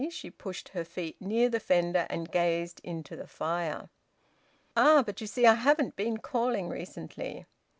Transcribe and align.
She 0.09 0.31
pushed 0.31 0.69
her 0.69 0.83
feet 0.83 1.21
near 1.21 1.47
the 1.47 1.59
fender, 1.59 2.07
and 2.09 2.31
gazed 2.31 2.81
into 2.83 3.15
the 3.15 3.27
fire. 3.27 3.87
"Ah! 4.75 5.03
But 5.05 5.21
you 5.21 5.27
see 5.27 5.45
I 5.45 5.53
haven't 5.53 5.95
been 5.95 6.17
calling 6.17 6.69
recently." 6.69 7.45